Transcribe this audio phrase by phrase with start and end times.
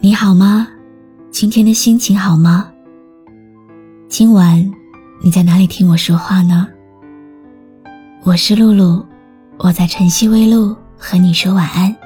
[0.00, 0.68] 你好吗？
[1.28, 2.70] 今天的心情好吗？
[4.08, 4.72] 今晚
[5.20, 6.68] 你在哪里听我说话呢？
[8.22, 9.04] 我是露露，
[9.58, 11.96] 我在晨曦微露和你说晚安。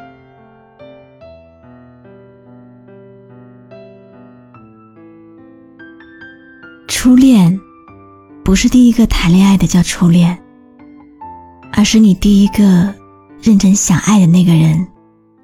[6.88, 7.61] 初恋，
[8.43, 10.43] 不是第一个谈恋爱的叫初恋，
[11.74, 12.95] 而是你第一个
[13.43, 14.88] 认真想爱的那个人，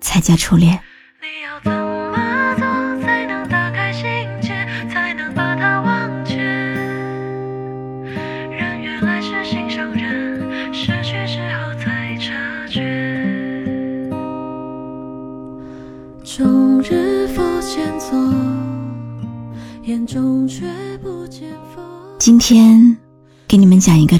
[0.01, 0.81] 才叫初恋。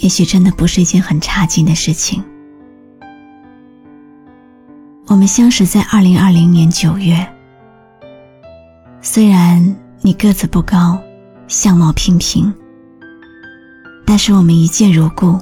[0.00, 2.22] 也许真的不是一件很差劲的事情。
[5.06, 7.26] 我们相识在二零二零年九月，
[9.02, 10.98] 虽然你个子不高，
[11.48, 12.52] 相貌平平，
[14.06, 15.38] 但是我们一见如故。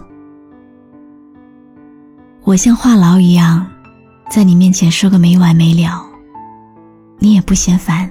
[2.43, 3.65] 我像话痨一样，
[4.29, 6.05] 在你面前说个没完没了，
[7.19, 8.11] 你也不嫌烦。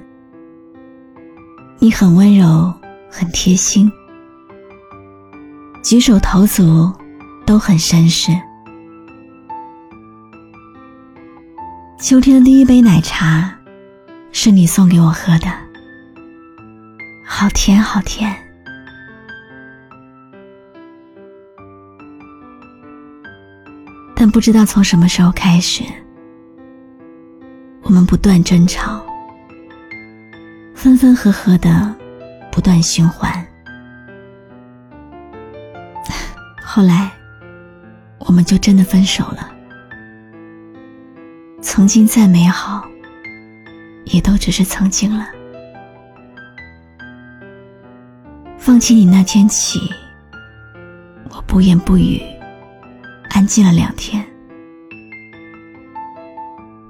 [1.78, 2.72] 你很温柔，
[3.10, 3.90] 很贴心。
[5.88, 6.92] 举手投足
[7.46, 8.30] 都很绅士。
[11.98, 13.50] 秋天的第一杯奶茶，
[14.30, 15.50] 是你送给我喝的，
[17.24, 18.36] 好甜好甜。
[24.14, 25.82] 但不知道从什么时候开始，
[27.80, 29.02] 我们不断争吵，
[30.74, 31.96] 分分合合的
[32.52, 33.37] 不断循环。
[36.78, 37.10] 后来，
[38.20, 39.50] 我们就真的分手了。
[41.60, 42.88] 曾经再美好，
[44.04, 45.26] 也都只是曾经了。
[48.56, 49.92] 放弃你那天起，
[51.30, 52.22] 我不言不语，
[53.30, 54.24] 安静了两天，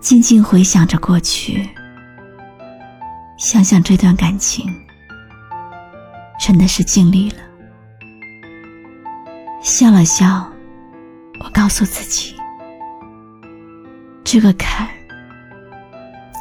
[0.01, 1.67] 静静回想着过去，
[3.39, 4.71] 想想这段感情，
[6.39, 7.39] 真的是尽力了。
[9.69, 10.51] 笑了笑，
[11.45, 12.35] 我告诉自己，
[14.25, 14.89] 这个坎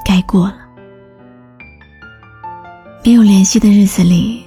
[0.05, 0.57] 该过了。
[3.03, 4.45] 没有联系的日子里，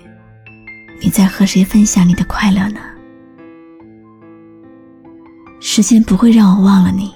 [1.02, 2.80] 你在和谁分享你的快乐呢？
[5.60, 7.12] 时间不会让我忘了你，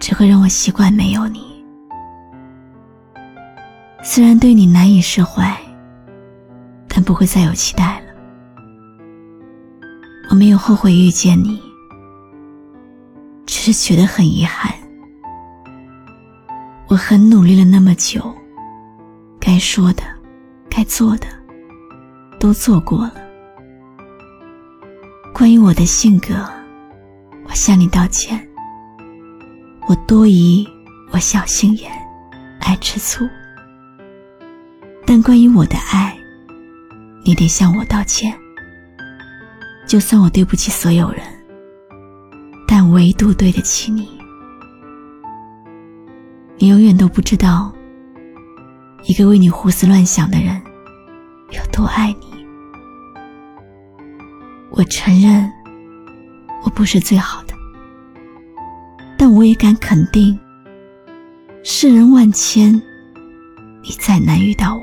[0.00, 1.62] 只会让我习惯没有你。
[4.02, 5.54] 虽然对你难以释怀，
[6.88, 8.03] 但不会再有期待了。
[10.34, 11.62] 我没有后悔遇见你，
[13.46, 14.74] 只是觉得很遗憾。
[16.88, 18.34] 我很努力了那么久，
[19.38, 20.02] 该说的、
[20.68, 21.28] 该做的
[22.40, 23.14] 都做过了。
[25.32, 26.34] 关于我的性格，
[27.44, 28.44] 我向你道歉。
[29.86, 30.66] 我多疑，
[31.12, 31.92] 我小心眼，
[32.58, 33.24] 爱吃醋。
[35.06, 36.18] 但关于我的爱，
[37.24, 38.36] 你得向我道歉。
[39.86, 41.20] 就算我对不起所有人，
[42.66, 44.08] 但唯独对得起你。
[46.56, 47.72] 你永远都不知道，
[49.04, 50.60] 一个为你胡思乱想的人
[51.50, 52.46] 有多爱你。
[54.70, 55.50] 我承认，
[56.64, 57.54] 我不是最好的，
[59.18, 60.38] 但我也敢肯定，
[61.62, 62.72] 世人万千，
[63.82, 64.82] 你再难遇到我。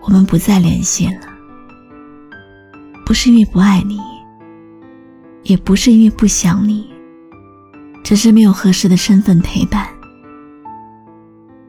[0.00, 1.31] 我们不再联系了。
[3.12, 4.00] 不是因为不爱你，
[5.42, 6.90] 也不是因为不想你，
[8.02, 9.86] 只是没有合适的身份陪伴，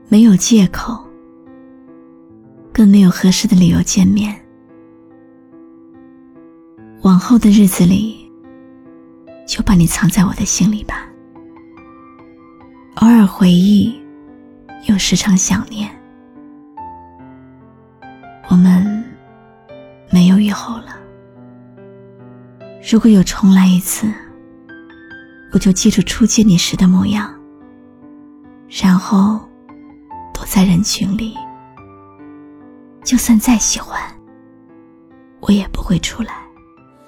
[0.07, 1.05] 没有借口，
[2.71, 4.33] 更没有合适的理由见面。
[7.01, 8.25] 往后的日子里，
[9.45, 11.05] 就把你藏在我的心里吧。
[13.01, 13.93] 偶尔回忆，
[14.87, 15.91] 又时常想念，
[18.47, 19.03] 我们
[20.09, 20.92] 没有以后了。
[22.91, 24.11] 如果有重来一次，
[25.53, 27.33] 我就记住初见你时的模样，
[28.69, 29.39] 然后
[30.33, 31.33] 躲在人群里。
[33.03, 34.01] 就算再喜欢，
[35.39, 36.33] 我也不会出来。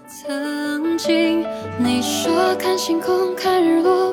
[0.07, 1.45] 曾经
[1.77, 4.04] 你说看星空、看日落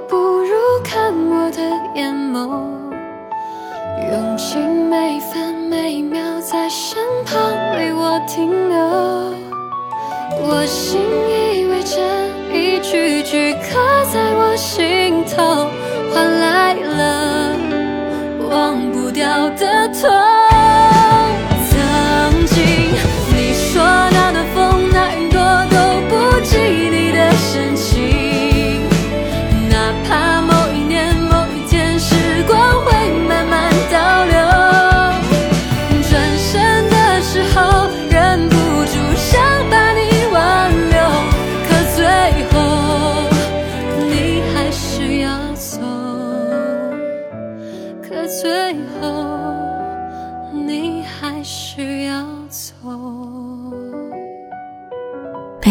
[19.22, 20.21] 要的痛。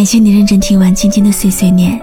[0.01, 2.01] 感谢你认真听完今天的碎碎念，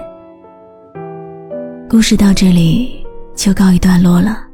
[1.89, 3.05] 故事到这里
[3.35, 4.47] 就告一段落了。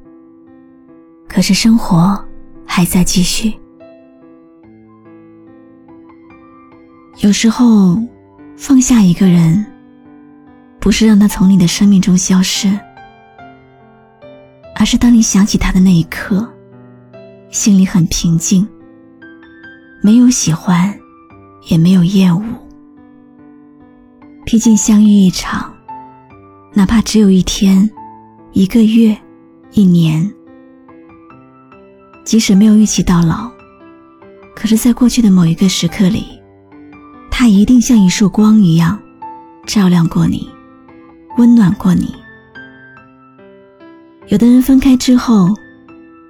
[1.27, 2.19] 可是生活
[2.65, 3.53] 还在继续，
[7.19, 8.01] 有时候
[8.57, 9.63] 放下一个人，
[10.79, 12.67] 不是让他从你的生命中消失，
[14.75, 16.51] 而是当你想起他的那一刻，
[17.51, 18.67] 心里很平静，
[20.01, 20.91] 没有喜欢，
[21.67, 22.64] 也没有厌恶。
[24.55, 25.69] 毕竟相遇一场，
[26.73, 27.91] 哪怕只有一天、
[28.53, 29.13] 一个月、
[29.73, 30.33] 一年，
[32.23, 33.51] 即使没有一起到老，
[34.55, 36.39] 可是，在过去的某一个时刻里，
[37.29, 38.97] 他一定像一束光一样，
[39.67, 40.49] 照亮过你，
[41.37, 42.15] 温暖过你。
[44.29, 45.53] 有的人分开之后，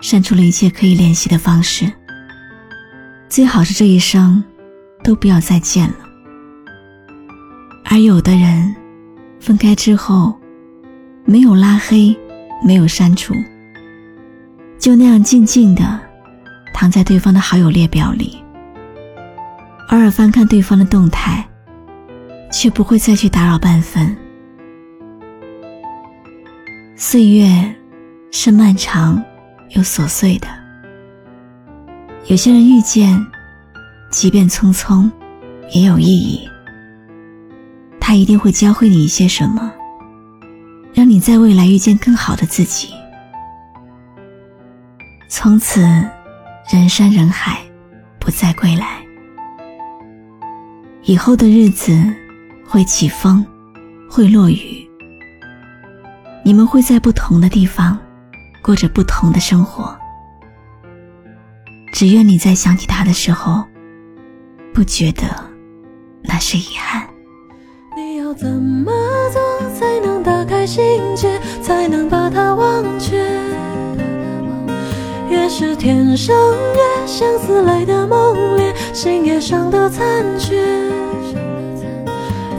[0.01, 1.85] 删除了一切可以联系的方式，
[3.29, 4.43] 最好是这一生
[5.03, 6.04] 都不要再见了。
[7.95, 8.75] 而有的人，
[9.39, 10.37] 分开之后，
[11.23, 12.13] 没有拉黑，
[12.61, 13.33] 没有删除，
[14.77, 15.97] 就那样静静的
[16.73, 18.37] 躺在对方的好友列表里，
[19.91, 21.41] 偶尔翻看对方的动态，
[22.51, 24.13] 却不会再去打扰半分。
[26.97, 27.47] 岁月
[28.29, 29.23] 是漫长
[29.69, 30.49] 又琐碎的，
[32.25, 33.25] 有些人遇见，
[34.09, 35.09] 即便匆匆，
[35.71, 36.45] 也有意义。
[38.07, 39.73] 他一定会教会你一些什么，
[40.93, 42.93] 让你在未来遇见更好的自己。
[45.27, 45.81] 从此，
[46.71, 47.59] 人山人海，
[48.19, 49.03] 不再归来。
[51.01, 51.99] 以后的日子
[52.63, 53.43] 会起风，
[54.07, 54.87] 会落雨，
[56.43, 57.97] 你们会在不同的地方
[58.61, 59.97] 过着不同的生活。
[61.91, 63.65] 只愿你在想起他的时候，
[64.75, 65.23] 不觉得
[66.21, 67.03] 那是遗憾。
[68.35, 68.91] 怎么
[69.31, 69.41] 做
[69.79, 70.83] 才能打开心
[71.15, 73.17] 结，才能把它忘却？
[75.29, 80.05] 越是天上月，相思来的猛烈，心也伤得残
[80.37, 80.61] 缺。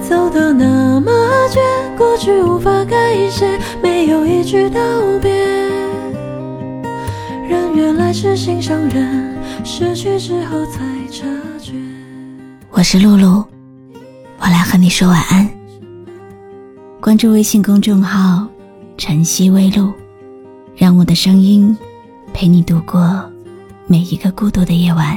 [0.09, 1.13] 走得那么
[1.51, 1.61] 绝，
[1.97, 4.81] 过去无法改写，没有一句道
[5.21, 5.31] 别。
[7.49, 10.81] 人原来是心上人，失去之后才
[11.11, 11.27] 察
[11.61, 11.73] 觉。
[12.71, 13.45] 我是露露，
[14.39, 15.56] 我来和你说晚安。
[17.07, 18.45] 关注微信公众号
[18.99, 19.93] “晨曦微露”，
[20.75, 21.79] 让我的声音
[22.35, 23.25] 陪你度过
[23.87, 25.17] 每一个孤独的夜晚。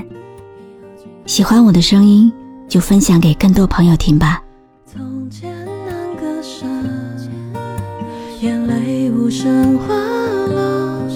[1.26, 2.32] 喜欢我的声音，
[2.68, 4.44] 就分享给更多朋友听吧。
[4.86, 5.52] 从前
[5.88, 6.68] 难割舍，
[8.40, 11.10] 眼泪无声滑落，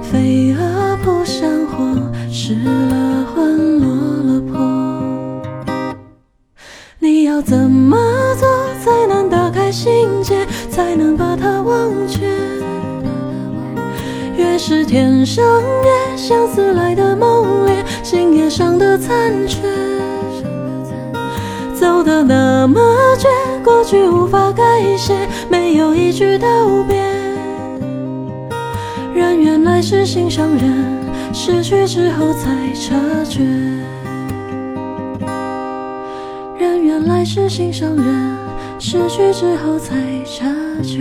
[0.00, 1.92] 飞蛾扑向火，
[2.30, 2.95] 失了
[11.66, 12.20] 忘却。
[14.36, 15.44] 越是天上
[15.82, 19.60] 月，相思来的猛烈，心也伤得残缺。
[21.74, 22.80] 走得那么
[23.18, 23.28] 绝，
[23.64, 24.62] 过去无法改
[24.96, 25.14] 写，
[25.50, 26.46] 没有一句道
[26.86, 26.96] 别。
[29.14, 30.62] 人原来是心上人，
[31.32, 32.94] 失去之后才察
[33.24, 33.42] 觉。
[36.58, 38.36] 人原来是心上人。
[38.78, 40.44] 失去之后才察
[40.82, 41.00] 觉。